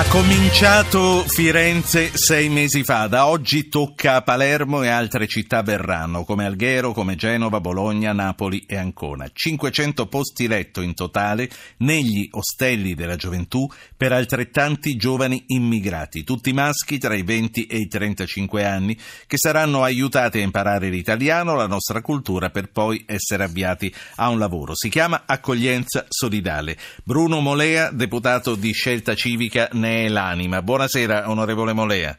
Ha 0.00 0.08
cominciato 0.08 1.24
Firenze 1.26 2.16
sei 2.16 2.48
mesi 2.48 2.82
fa, 2.84 3.06
da 3.06 3.26
oggi 3.26 3.68
tocca 3.68 4.14
a 4.14 4.22
Palermo 4.22 4.82
e 4.82 4.88
altre 4.88 5.26
città 5.26 5.60
verranno, 5.60 6.24
come 6.24 6.46
Alghero, 6.46 6.92
come 6.92 7.16
Genova, 7.16 7.60
Bologna, 7.60 8.14
Napoli 8.14 8.64
e 8.66 8.78
Ancona. 8.78 9.28
500 9.30 10.06
posti 10.06 10.48
letto 10.48 10.80
in 10.80 10.94
totale 10.94 11.50
negli 11.78 12.26
ostelli 12.30 12.94
della 12.94 13.16
gioventù 13.16 13.68
per 13.94 14.12
altrettanti 14.12 14.96
giovani 14.96 15.44
immigrati, 15.48 16.24
tutti 16.24 16.54
maschi 16.54 16.96
tra 16.96 17.14
i 17.14 17.22
20 17.22 17.66
e 17.66 17.76
i 17.76 17.86
35 17.86 18.64
anni, 18.64 18.98
che 19.26 19.36
saranno 19.36 19.82
aiutati 19.82 20.38
a 20.38 20.42
imparare 20.42 20.88
l'italiano, 20.88 21.54
la 21.54 21.66
nostra 21.66 22.00
cultura, 22.00 22.48
per 22.48 22.70
poi 22.70 23.04
essere 23.06 23.44
avviati 23.44 23.94
a 24.14 24.30
un 24.30 24.38
lavoro. 24.38 24.74
Si 24.74 24.88
chiama 24.88 25.24
Accoglienza 25.26 26.06
Solidale. 26.08 26.78
Bruno 27.04 27.40
Molea, 27.40 27.90
deputato 27.90 28.54
di 28.54 28.72
Scelta 28.72 29.14
Civica, 29.14 29.68
ne 29.72 29.89
è 29.90 30.08
l'anima. 30.08 30.62
Buonasera, 30.62 31.28
onorevole 31.28 31.72
Molea. 31.72 32.16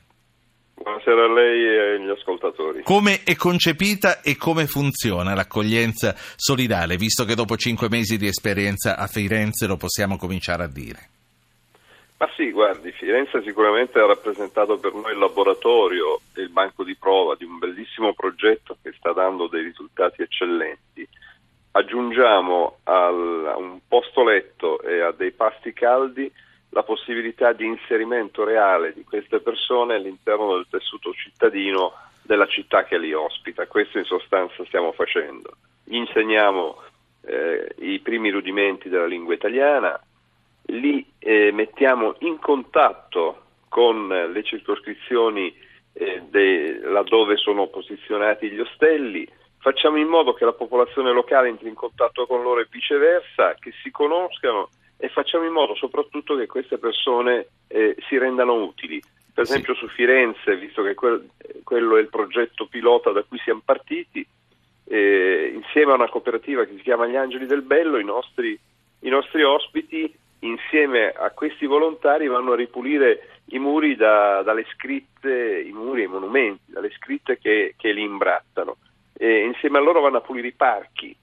Buonasera 0.74 1.26
a 1.26 1.34
lei 1.34 1.64
e 1.64 1.96
agli 1.96 2.10
ascoltatori. 2.10 2.82
Come 2.84 3.24
è 3.24 3.36
concepita 3.36 4.22
e 4.22 4.36
come 4.36 4.66
funziona 4.68 5.36
l'accoglienza 5.36 6.14
solidale, 6.36 6.98
visto 6.98 7.24
che 7.24 7.36
dopo 7.36 7.56
cinque 7.56 7.88
mesi 7.90 8.18
di 8.18 8.28
esperienza 8.28 8.98
a 8.98 9.08
Firenze 9.08 9.68
lo 9.68 9.78
possiamo 9.78 10.18
cominciare 10.18 10.64
a 10.64 10.68
dire? 10.68 11.10
Ma 12.18 12.30
sì, 12.36 12.52
guardi, 12.52 12.92
Firenze 12.92 13.42
sicuramente 13.44 14.00
ha 14.00 14.06
rappresentato 14.06 14.78
per 14.78 14.94
noi 14.94 15.14
il 15.14 15.18
laboratorio 15.18 16.22
e 16.36 16.42
il 16.42 16.50
banco 16.50 16.84
di 16.84 16.96
prova 16.96 17.36
di 17.36 17.46
un 17.46 17.58
bellissimo 17.58 18.14
progetto 18.14 18.78
che 18.82 18.94
sta 18.96 19.12
dando 19.12 19.48
dei 19.48 19.64
risultati 19.64 20.22
eccellenti. 20.22 21.08
Aggiungiamo 21.72 22.78
al, 22.84 23.48
a 23.48 23.58
un 23.58 23.80
posto 23.88 24.24
letto 24.24 24.82
e 24.82 25.02
a 25.02 25.12
dei 25.12 25.32
pasti 25.32 25.74
caldi 25.74 26.32
la 26.72 26.84
possibilità 26.84 27.54
di 27.54 27.66
inserimento 27.66 28.44
reale 28.44 28.94
di 28.94 29.04
queste 29.04 29.40
persone 29.40 29.96
all'interno 29.96 30.56
del 30.56 30.68
tessuto 30.70 31.14
cittadino 31.14 31.94
della 32.22 32.48
città 32.48 32.84
che 32.84 32.98
li 32.98 33.14
ospita. 33.14 33.68
Questo 33.68 33.98
in 33.98 34.06
sostanza 34.06 34.64
stiamo 34.66 34.92
facendo. 34.92 35.56
Gli 35.84 35.96
insegniamo 35.96 36.82
eh, 37.26 37.76
i 37.80 38.00
primi 38.00 38.30
rudimenti 38.30 38.90
della 38.90 39.06
lingua 39.06 39.34
italiana, 39.34 40.00
li 40.68 41.06
eh, 41.20 41.52
mettiamo 41.52 42.16
in 42.20 42.40
contatto 42.40 43.44
con 43.68 44.08
le 44.08 44.44
circoscrizioni 44.44 45.54
eh, 45.94 46.22
de, 46.30 46.80
laddove 46.84 47.36
sono 47.38 47.68
posizionati 47.68 48.50
gli 48.50 48.60
ostelli, 48.60 49.28
facciamo 49.60 49.98
in 49.98 50.08
modo 50.08 50.34
che 50.34 50.46
la 50.46 50.54
popolazione 50.54 51.12
locale 51.12 51.50
entri 51.50 51.68
in 51.68 51.76
contatto 51.76 52.26
con 52.26 52.42
loro 52.42 52.62
e 52.62 52.68
viceversa, 52.70 53.56
che 53.60 53.72
si 53.82 53.92
conoscano 53.92 54.70
e 55.02 55.10
facciamo 55.10 55.46
in 55.46 55.52
modo 55.52 55.74
soprattutto 55.74 56.38
che 56.38 56.46
queste 56.46 56.78
persone 56.78 57.48
eh, 57.68 57.96
si 58.08 58.20
rendano 58.20 58.54
utili. 58.54 59.02
Per 59.34 59.44
esempio 59.44 59.74
sì. 59.74 59.80
su 59.80 59.88
Firenze, 59.88 60.56
visto 60.58 60.84
che 60.84 60.94
quel, 60.94 61.28
quello 61.64 61.98
è 61.98 62.02
il 62.02 62.10
progetto 62.10 62.68
pilota 62.68 63.10
da 63.10 63.24
cui 63.24 63.40
siamo 63.40 63.62
partiti, 63.66 64.24
eh, 64.84 65.52
insieme 65.56 65.92
a 65.92 65.96
una 65.96 66.10
cooperativa 66.10 66.66
che 66.66 66.76
si 66.76 66.84
chiama 66.84 67.08
Gli 67.08 67.16
Angeli 67.16 67.48
del 67.48 67.64
Bello, 67.64 67.98
i 67.98 68.04
nostri, 68.04 68.58
i 69.00 69.10
nostri 69.10 69.42
ospiti 69.42 70.14
insieme 70.42 71.10
a 71.10 71.32
questi 71.32 71.66
volontari 71.66 72.28
vanno 72.28 72.52
a 72.52 72.56
ripulire 72.56 73.40
i 73.46 73.58
muri 73.58 73.96
da, 73.96 74.44
dalle 74.44 74.68
scritte, 74.76 75.64
i 75.66 75.72
muri 75.72 76.02
e 76.02 76.06
i 76.06 76.10
monumenti, 76.10 76.72
dalle 76.72 76.92
scritte 76.92 77.40
che, 77.40 77.74
che 77.76 77.92
li 77.92 78.04
imbrattano. 78.04 78.78
E 79.14 79.46
insieme 79.46 79.80
a 79.80 79.82
loro 79.82 80.02
vanno 80.02 80.18
a 80.18 80.22
pulire 80.22 80.50
i 80.50 80.54
parchi, 80.54 81.16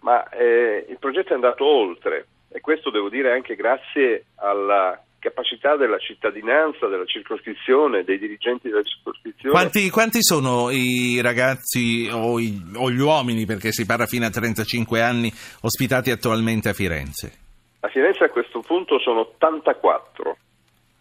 ma 0.00 0.26
eh, 0.30 0.86
il 0.88 0.98
progetto 0.98 1.32
è 1.32 1.34
andato 1.34 1.66
oltre 1.66 2.26
e 2.50 2.60
questo 2.60 2.90
devo 2.90 3.08
dire 3.08 3.32
anche 3.32 3.54
grazie 3.54 4.26
alla 4.36 5.00
capacità 5.18 5.76
della 5.76 5.98
cittadinanza, 5.98 6.86
della 6.86 7.04
circoscrizione, 7.04 8.04
dei 8.04 8.18
dirigenti 8.18 8.68
della 8.68 8.82
circoscrizione. 8.82 9.50
Quanti, 9.50 9.90
quanti 9.90 10.22
sono 10.22 10.70
i 10.70 11.20
ragazzi 11.20 12.08
o, 12.10 12.38
i, 12.38 12.54
o, 12.76 12.90
gli 12.90 13.00
uomini, 13.00 13.44
perché 13.44 13.72
si 13.72 13.84
parla 13.84 14.06
fino 14.06 14.26
a 14.26 14.30
35 14.30 15.02
anni, 15.02 15.30
ospitati 15.62 16.10
attualmente 16.10 16.68
a 16.68 16.72
Firenze? 16.72 17.32
A 17.80 17.88
Firenze 17.88 18.24
a 18.24 18.30
questo 18.30 18.60
punto 18.60 18.98
sono 19.00 19.20
84 19.20 20.36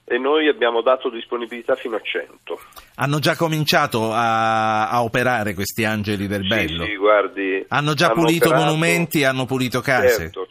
e 0.09 0.17
noi 0.17 0.47
abbiamo 0.47 0.81
dato 0.81 1.09
disponibilità 1.09 1.75
fino 1.75 1.97
a 1.97 1.99
100. 2.01 2.59
Hanno 2.95 3.19
già 3.19 3.35
cominciato 3.35 4.13
a, 4.13 4.89
a 4.89 5.03
operare 5.03 5.53
questi 5.53 5.83
angeli 5.83 6.27
del 6.27 6.47
bello? 6.47 6.85
Sì, 6.85 6.91
sì 6.91 6.95
guardi. 6.95 7.65
Hanno 7.67 7.93
già 7.93 8.05
hanno 8.05 8.21
pulito 8.21 8.47
operato... 8.47 8.65
monumenti, 8.65 9.25
hanno 9.25 9.45
pulito 9.45 9.81
case? 9.81 10.31
Certo. 10.31 10.46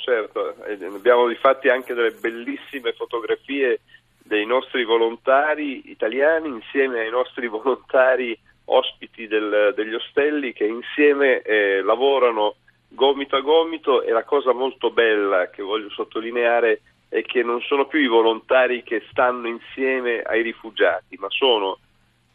Abbiamo 0.94 1.28
infatti 1.30 1.68
anche 1.68 1.94
delle 1.94 2.12
bellissime 2.12 2.92
fotografie 2.92 3.80
dei 4.22 4.44
nostri 4.44 4.84
volontari 4.84 5.90
italiani 5.90 6.48
insieme 6.48 7.00
ai 7.00 7.10
nostri 7.10 7.46
volontari 7.48 8.38
ospiti 8.66 9.28
del, 9.28 9.72
degli 9.76 9.94
ostelli 9.94 10.52
che 10.52 10.64
insieme 10.64 11.40
eh, 11.42 11.82
lavorano 11.82 12.56
gomito 12.88 13.36
a 13.36 13.40
gomito 13.40 14.02
e 14.02 14.10
la 14.10 14.24
cosa 14.24 14.52
molto 14.52 14.90
bella 14.90 15.50
che 15.50 15.62
voglio 15.62 15.90
sottolineare 15.90 16.80
è 17.08 17.22
che 17.22 17.42
non 17.42 17.60
sono 17.60 17.86
più 17.86 18.00
i 18.00 18.08
volontari 18.08 18.82
che 18.82 19.04
stanno 19.10 19.46
insieme 19.46 20.22
ai 20.22 20.42
rifugiati, 20.42 21.16
ma 21.18 21.28
sono 21.30 21.78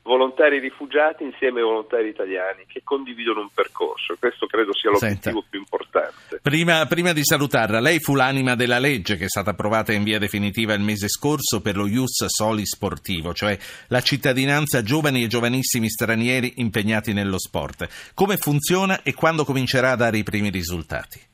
volontari 0.03 0.59
rifugiati 0.59 1.23
insieme 1.23 1.59
ai 1.59 1.65
volontari 1.65 2.07
italiani 2.09 2.65
che 2.67 2.81
condividono 2.83 3.41
un 3.41 3.49
percorso. 3.53 4.15
Questo 4.17 4.47
credo 4.47 4.73
sia 4.73 4.89
l'obiettivo 4.89 5.41
Senta, 5.41 5.47
più 5.49 5.59
importante. 5.59 6.39
Prima, 6.41 6.85
prima, 6.87 7.13
di 7.13 7.23
salutarla, 7.23 7.79
lei 7.79 7.99
fu 7.99 8.15
l'anima 8.15 8.55
della 8.55 8.79
legge 8.79 9.15
che 9.15 9.25
è 9.25 9.29
stata 9.29 9.51
approvata 9.51 9.93
in 9.93 10.03
via 10.03 10.19
definitiva 10.19 10.73
il 10.73 10.81
mese 10.81 11.07
scorso 11.07 11.61
per 11.61 11.75
lo 11.75 11.87
Ius 11.87 12.25
Soli 12.25 12.65
sportivo, 12.65 13.33
cioè 13.33 13.57
la 13.87 14.01
cittadinanza 14.01 14.79
a 14.79 14.83
giovani 14.83 15.23
e 15.23 15.27
giovanissimi 15.27 15.89
stranieri 15.89 16.53
impegnati 16.57 17.13
nello 17.13 17.39
sport. 17.39 18.13
Come 18.15 18.37
funziona 18.37 19.03
e 19.03 19.13
quando 19.13 19.45
comincerà 19.45 19.91
a 19.91 19.95
dare 19.95 20.17
i 20.17 20.23
primi 20.23 20.49
risultati? 20.49 21.29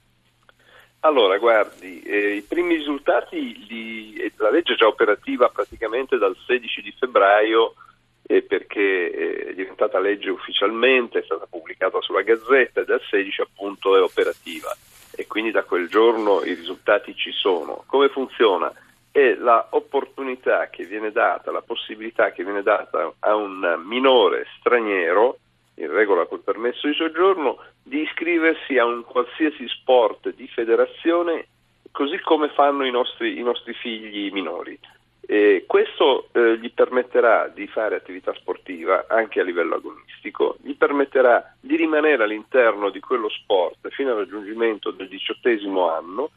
Allora, 1.02 1.38
guardi, 1.38 2.02
eh, 2.02 2.36
i 2.36 2.42
primi 2.42 2.76
risultati, 2.76 3.66
li, 3.68 4.32
la 4.38 4.50
legge 4.50 4.74
è 4.74 4.76
già 4.76 4.88
operativa 4.88 5.48
praticamente 5.48 6.18
dal 6.18 6.36
16 6.46 6.82
di 6.82 6.94
febbraio 6.98 7.76
perché 8.28 9.48
è 9.48 9.54
diventata 9.54 10.00
legge 10.00 10.30
ufficialmente, 10.30 11.20
è 11.20 11.24
stata 11.24 11.48
pubblicata 11.50 12.02
sulla 12.02 12.22
Gazzetta 12.22 12.82
e 12.82 12.86
dal 12.86 13.02
16 13.10 13.42
appunto 13.42 13.96
è 13.96 14.02
operativa 14.02 14.76
e 15.16 15.26
quindi 15.26 15.52
da 15.52 15.64
quel 15.64 15.88
giorno 15.88 16.44
i 16.44 16.54
risultati 16.54 17.16
ci 17.16 17.32
sono. 17.32 17.84
Come 17.88 18.10
funziona? 18.10 18.72
È 19.10 19.34
l'opportunità 19.34 20.70
che 20.70 20.84
viene 20.84 21.12
data, 21.12 21.52
la 21.52 21.62
possibilità 21.62 22.32
che 22.32 22.44
viene 22.44 22.62
data 22.62 23.12
a 23.20 23.36
un 23.36 23.82
minore 23.86 24.46
straniero 24.60 25.40
in 25.76 25.92
regola 25.92 26.26
col 26.26 26.42
permesso 26.42 26.88
di 26.88 26.94
soggiorno, 26.94 27.58
di 27.82 28.02
iscriversi 28.02 28.78
a 28.78 28.86
un 28.86 29.04
qualsiasi 29.04 29.68
sport 29.68 30.34
di 30.34 30.48
federazione 30.48 31.48
così 31.92 32.20
come 32.20 32.50
fanno 32.50 32.86
i 32.86 32.92
nostri, 32.92 33.40
i 33.40 33.44
nostri 33.44 33.74
figli 33.74 34.32
minori. 34.32 34.78
E 35.26 35.64
questo 35.66 36.30
eh, 36.32 36.58
gli 36.60 36.72
permetterà 37.28 37.48
di 37.54 37.68
fare 37.68 37.96
attività 37.96 38.34
sportiva 38.34 39.06
anche 39.10 39.42
a 39.42 39.44
livello 39.44 39.76
agonistico, 39.76 40.58
gli 40.62 40.76
permetterà 40.76 41.56
di 41.60 41.76
rimanere 41.76 42.24
all'interno 42.24 42.90
di 42.90 43.00
quello 43.00 43.30
sport 43.30 43.90
fino 43.90 44.12
al 44.12 44.18
raggiungimento 44.20 44.92
del 44.92 45.10
diciottesimo 45.10 45.92
anno. 45.92 46.32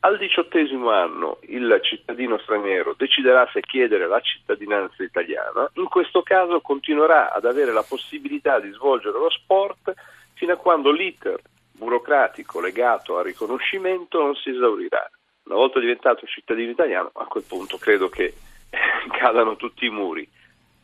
Al 0.00 0.18
diciottesimo 0.18 0.90
anno 0.90 1.38
il 1.48 1.80
cittadino 1.82 2.38
straniero 2.38 2.94
deciderà 2.96 3.48
se 3.52 3.60
chiedere 3.60 4.06
la 4.06 4.20
cittadinanza 4.20 5.02
italiana, 5.02 5.68
in 5.74 5.88
questo 5.88 6.22
caso 6.22 6.60
continuerà 6.60 7.32
ad 7.32 7.44
avere 7.44 7.72
la 7.72 7.82
possibilità 7.82 8.60
di 8.60 8.70
svolgere 8.70 9.18
lo 9.18 9.30
sport 9.30 9.92
fino 10.34 10.52
a 10.52 10.56
quando 10.56 10.92
l'iter 10.92 11.40
burocratico 11.72 12.60
legato 12.60 13.18
al 13.18 13.24
riconoscimento 13.24 14.22
non 14.22 14.34
si 14.36 14.50
esaurirà 14.50 15.10
una 15.46 15.56
volta 15.56 15.78
diventato 15.78 16.26
cittadino 16.26 16.70
italiano, 16.70 17.10
a 17.14 17.24
quel 17.26 17.44
punto 17.46 17.78
credo 17.78 18.08
che 18.08 18.34
cadano 19.18 19.56
tutti 19.56 19.86
i 19.86 19.90
muri. 19.90 20.28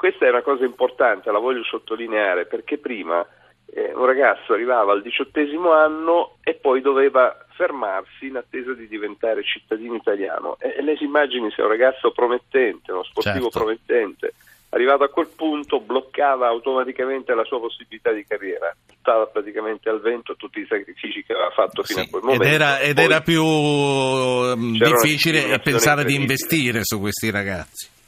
Questa 0.02 0.26
è 0.26 0.30
una 0.30 0.42
cosa 0.42 0.64
importante, 0.64 1.30
la 1.30 1.38
voglio 1.38 1.62
sottolineare, 1.62 2.46
perché 2.46 2.76
prima 2.76 3.24
eh, 3.66 3.92
un 3.94 4.04
ragazzo 4.04 4.52
arrivava 4.52 4.90
al 4.90 5.00
diciottesimo 5.00 5.70
anno 5.70 6.38
e 6.42 6.54
poi 6.54 6.80
doveva 6.80 7.46
fermarsi 7.54 8.26
in 8.26 8.34
attesa 8.34 8.72
di 8.72 8.88
diventare 8.88 9.44
cittadino 9.44 9.94
italiano. 9.94 10.56
E, 10.58 10.74
e 10.76 10.82
lei 10.82 10.96
si 10.96 11.04
immagini 11.04 11.52
se 11.52 11.62
un 11.62 11.68
ragazzo 11.68 12.10
promettente, 12.10 12.90
uno 12.90 13.04
sportivo 13.04 13.48
certo. 13.48 13.58
promettente, 13.60 14.34
arrivato 14.70 15.04
a 15.04 15.08
quel 15.08 15.28
punto 15.36 15.78
bloccava 15.78 16.48
automaticamente 16.48 17.32
la 17.32 17.44
sua 17.44 17.60
possibilità 17.60 18.10
di 18.10 18.24
carriera, 18.26 18.74
stava 18.98 19.26
praticamente 19.26 19.88
al 19.88 20.00
vento 20.00 20.34
tutti 20.34 20.58
i 20.58 20.66
sacrifici 20.68 21.22
che 21.22 21.32
aveva 21.32 21.50
fatto 21.50 21.84
fino 21.84 22.00
sì, 22.00 22.06
a 22.06 22.10
quel 22.10 22.22
momento. 22.24 22.44
Ed 22.44 22.52
era, 22.52 22.80
ed 22.80 22.98
era 22.98 23.20
più 23.20 23.44
mm, 23.44 24.78
difficile 24.78 25.60
pensare 25.60 26.02
di 26.02 26.16
investire 26.16 26.80
su 26.82 26.98
questi 26.98 27.30
ragazzi. 27.30 28.00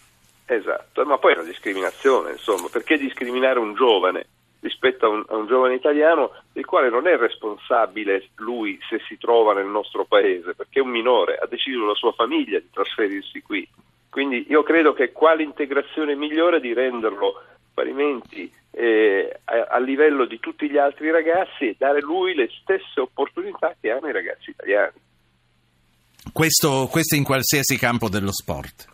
Esatto, 0.46 1.05
ma 1.05 1.19
poi 1.19 1.32
è 1.32 1.38
una 1.38 1.46
discriminazione, 1.46 2.32
insomma, 2.32 2.69
perché 2.70 2.99
discriminare 2.99 3.58
un 3.58 3.75
giovane 3.75 4.26
rispetto 4.61 5.06
a 5.06 5.08
un, 5.11 5.25
a 5.29 5.37
un 5.37 5.46
giovane 5.46 5.75
italiano 5.75 6.32
il 6.55 6.64
quale 6.64 6.88
non 6.88 7.06
è 7.06 7.17
responsabile 7.17 8.29
lui 8.37 8.79
se 8.88 8.99
si 9.06 9.19
trova 9.19 9.52
nel 9.52 9.67
nostro 9.67 10.05
paese, 10.05 10.55
perché 10.55 10.81
è 10.81 10.82
un 10.82 10.91
minore, 10.91 11.37
ha 11.37 11.46
deciso 11.46 11.85
la 11.85 11.94
sua 11.94 12.12
famiglia 12.12 12.58
di 12.58 12.70
trasferirsi 12.70 13.43
qui 13.43 13.69
Quindi 14.08 14.46
io 14.49 14.62
credo 14.62 14.94
che 14.94 15.12
quale 15.12 15.43
integrazione 15.43 16.14
migliore 16.14 16.61
di 16.61 16.73
renderlo 16.73 17.43
parimenti 17.75 18.50
eh, 18.70 19.41
a, 19.44 19.67
a, 19.70 19.79
livello 19.79 20.25
di 20.25 20.38
tutti 20.41 20.70
gli 20.70 20.79
altri 20.79 21.11
ragazzi 21.11 21.69
e 21.69 21.76
dare 21.76 22.00
lui 22.00 22.35
le 22.35 22.49
stesse 22.62 23.00
opportunità 23.00 23.75
che 23.79 23.91
hanno 23.91 24.08
i 24.08 24.12
ragazzi 24.12 24.50
italiani. 24.50 24.99
Questo, 26.32 26.88
questo 26.91 27.17
in 27.17 27.25
qualsiasi 27.25 27.76
campo 27.76 28.08
dello 28.08 28.32
sport. 28.32 28.93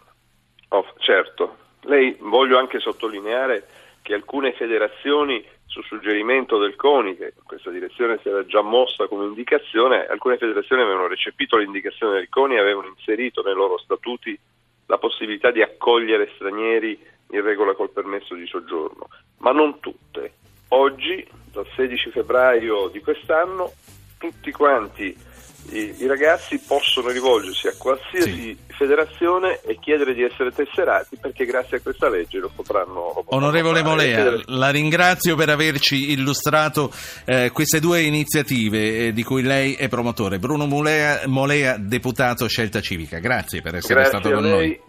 Certo. 1.01 1.57
Lei 1.83 2.15
voglio 2.21 2.59
anche 2.59 2.79
sottolineare 2.79 3.67
che 4.03 4.15
alcune 4.15 4.53
federazioni 4.53 5.45
su 5.65 5.83
suggerimento 5.83 6.59
del 6.59 6.77
CONI, 6.77 7.17
che 7.17 7.33
in 7.37 7.45
questa 7.45 7.71
direzione 7.71 8.19
si 8.23 8.29
era 8.29 8.45
già 8.45 8.61
mossa 8.61 9.07
come 9.07 9.25
indicazione, 9.25 10.07
alcune 10.07 10.37
federazioni 10.37 10.83
avevano 10.83 11.07
recepito 11.07 11.57
l'indicazione 11.57 12.15
del 12.15 12.29
CONI 12.29 12.57
e 12.57 12.61
avevano 12.61 12.89
inserito 12.89 13.43
nei 13.43 13.55
loro 13.55 13.79
statuti 13.79 14.39
la 14.87 14.99
possibilità 14.99 15.51
di 15.51 15.63
accogliere 15.63 16.33
stranieri 16.35 16.99
in 17.31 17.43
regola 17.43 17.75
col 17.75 17.91
permesso 17.91 18.35
di 18.35 18.47
soggiorno, 18.47 19.09
ma 19.39 19.53
non 19.53 19.81
tutte. 19.81 20.33
Oggi, 20.69 21.27
dal 21.53 21.67
16 21.77 22.11
febbraio 22.11 22.89
di 22.89 23.01
quest'anno, 23.01 23.73
tutti 24.19 24.51
quanti 24.51 25.17
i, 25.73 25.95
i 25.99 26.07
ragazzi 26.07 26.59
possono 26.59 27.09
rivolgersi 27.09 27.69
a 27.69 27.75
qualsiasi 27.77 28.31
sì. 28.31 28.57
federazione 28.69 29.61
e 29.65 29.79
chiedere 29.81 30.15
di 30.15 30.23
essere 30.23 30.51
tesserati 30.51 31.17
perché 31.17 31.45
grazie 31.45 31.79
a 31.79 31.81
questa 31.81 32.09
legge 32.09 32.39
lo 32.39 32.51
potranno. 32.55 33.13
Lo 33.15 33.23
potranno 33.23 33.47
Onorevole 33.47 33.83
Molea, 33.83 34.41
la 34.47 34.71
ringrazio 34.71 35.37
per 35.37 35.49
averci 35.49 36.13
illustrato 36.13 36.93
eh, 37.25 37.51
queste 37.53 37.81
due 37.81 38.03
iniziative 38.03 39.07
eh, 39.07 39.13
di 39.13 39.23
cui 39.23 39.43
lei 39.43 39.75
è 39.75 39.89
promotore. 39.89 40.39
Bruno 40.39 40.67
Molea, 40.67 41.23
Molea, 41.27 41.77
deputato 41.77 42.49
Scelta 42.49 42.81
Civica, 42.81 43.19
grazie 43.19 43.61
per 43.61 43.77
essere 43.77 43.95
grazie 43.95 44.19
stato 44.19 44.35
con 44.35 44.49
noi. 44.49 44.81